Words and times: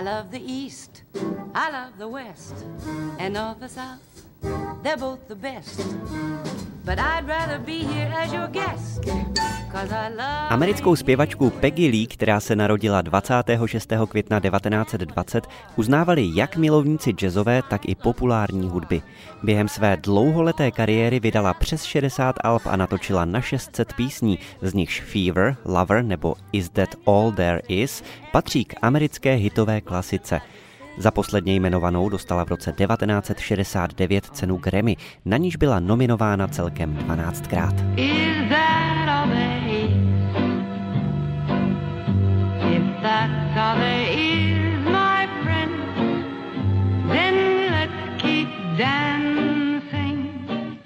I 0.00 0.02
love 0.02 0.30
the 0.30 0.40
East, 0.40 1.02
I 1.54 1.70
love 1.70 1.98
the 1.98 2.08
West, 2.08 2.54
and 3.18 3.34
North 3.34 3.60
the 3.60 3.68
South. 3.68 4.00
They're 4.82 4.96
both 4.96 5.28
the 5.28 5.34
best. 5.34 5.78
But 6.86 6.98
I'd 6.98 7.28
rather 7.28 7.58
be 7.58 7.80
here 7.80 8.10
as 8.10 8.32
your 8.32 8.48
guest. 8.48 9.04
Americkou 10.48 10.96
zpěvačku 10.96 11.50
Peggy 11.50 11.88
Lee, 11.88 12.06
která 12.06 12.40
se 12.40 12.56
narodila 12.56 13.02
26. 13.02 13.92
května 14.08 14.40
1920, 14.40 15.46
uznávali 15.76 16.30
jak 16.34 16.56
milovníci 16.56 17.12
jazzové, 17.12 17.62
tak 17.70 17.88
i 17.88 17.94
populární 17.94 18.68
hudby. 18.68 19.02
Během 19.42 19.68
své 19.68 19.96
dlouholeté 19.96 20.70
kariéry 20.70 21.20
vydala 21.20 21.54
přes 21.54 21.84
60 21.84 22.36
alb 22.44 22.62
a 22.66 22.76
natočila 22.76 23.24
na 23.24 23.40
600 23.40 23.92
písní, 23.92 24.38
z 24.62 24.74
nichž 24.74 25.00
Fever, 25.00 25.56
Lover 25.64 26.04
nebo 26.04 26.34
Is 26.52 26.68
That 26.68 26.94
All 27.06 27.32
There 27.32 27.60
Is 27.68 28.02
patří 28.32 28.64
k 28.64 28.74
americké 28.82 29.34
hitové 29.34 29.80
klasice. 29.80 30.40
Za 30.98 31.10
posledně 31.10 31.54
jmenovanou 31.54 32.08
dostala 32.08 32.44
v 32.44 32.48
roce 32.48 32.72
1969 32.72 34.26
cenu 34.26 34.56
Grammy, 34.56 34.96
na 35.24 35.36
níž 35.36 35.56
byla 35.56 35.80
nominována 35.80 36.48
celkem 36.48 36.96
12krát. 36.96 37.74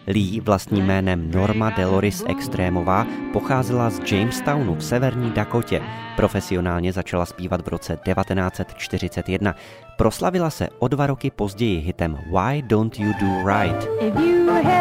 Lee 0.07 0.41
vlastním 0.41 0.85
jménem 0.85 1.31
Norma 1.31 1.71
Deloris 1.71 2.25
Extrémová 2.27 3.07
pocházela 3.33 3.91
z 3.91 4.13
Jamestownu 4.13 4.75
v 4.75 4.85
severní 4.85 5.31
Dakotě. 5.31 5.83
Profesionálně 6.17 6.93
začala 6.93 7.27
zpívat 7.27 7.65
v 7.65 7.69
roce 7.69 7.99
1941. 8.05 9.55
Proslavila 9.97 10.51
se 10.51 10.69
o 10.79 10.89
dva 10.89 11.07
roky 11.07 11.31
později 11.31 11.81
hitem 11.81 12.19
Why 12.27 12.63
Don't 12.63 12.99
You 12.99 13.13
Do 13.21 13.27
Right. 13.49 14.74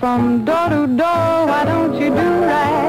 From 0.00 0.44
door 0.44 0.68
to 0.68 0.86
door. 0.86 1.46
Why 1.46 1.64
don't 1.64 1.94
you 1.94 2.10
do 2.10 2.40
right? 2.40 2.84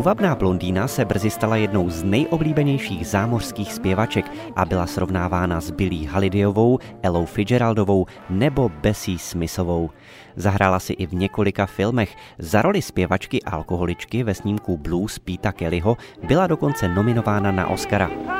Půvabná 0.00 0.34
blondýna 0.34 0.88
se 0.88 1.04
brzy 1.04 1.30
stala 1.30 1.56
jednou 1.56 1.90
z 1.90 2.02
nejoblíbenějších 2.02 3.06
zámořských 3.06 3.72
zpěvaček 3.72 4.32
a 4.56 4.64
byla 4.64 4.86
srovnávána 4.86 5.60
s 5.60 5.70
Billie 5.70 6.10
Holidayovou, 6.10 6.78
Ellou 7.02 7.24
Fitzgeraldovou 7.24 8.06
nebo 8.30 8.68
Bessie 8.68 9.18
Smithovou. 9.18 9.90
Zahrála 10.36 10.78
si 10.78 10.92
i 10.92 11.06
v 11.06 11.14
několika 11.14 11.66
filmech. 11.66 12.16
Za 12.38 12.62
roli 12.62 12.82
zpěvačky 12.82 13.42
alkoholičky 13.42 14.22
ve 14.22 14.34
snímku 14.34 14.76
Blues 14.76 15.18
Pita 15.18 15.52
Kellyho 15.52 15.96
byla 16.28 16.46
dokonce 16.46 16.88
nominována 16.88 17.52
na 17.52 17.66
Oscara. 17.66 18.39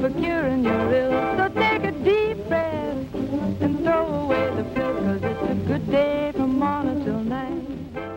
For 0.00 0.10
curing 0.20 0.64
your 0.64 0.92
ills. 0.92 1.36
So 1.38 1.48
take 1.48 1.84
a 1.84 1.92
deep 1.92 2.48
breath 2.48 3.60
and 3.60 3.74
throw 3.84 4.04
away 4.22 4.50
the 4.56 4.64
pill. 4.74 4.86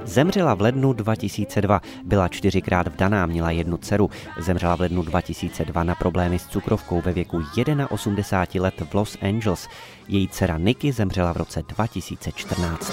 Zemřela 0.06 0.54
v 0.54 0.62
lednu 0.62 0.94
2002, 0.94 1.82
byla 2.04 2.28
čtyřikrát 2.28 2.88
vdaná, 2.88 3.26
měla 3.26 3.52
jednu 3.52 3.78
dceru. 3.78 4.10
Zemřela 4.40 4.76
v 4.76 4.82
lednu 4.82 5.04
2002 5.04 5.84
na 5.84 5.96
problémy 5.96 6.40
s 6.40 6.48
cukrovkou 6.48 7.02
ve 7.02 7.14
věku 7.14 7.44
81 7.90 8.64
let 8.64 8.82
v 8.90 8.94
Los 8.94 9.18
Angeles. 9.22 9.68
Její 10.08 10.28
dcera 10.28 10.58
Nikki 10.58 10.92
zemřela 10.92 11.34
v 11.34 11.38
roce 11.38 11.64
2014. 11.68 12.92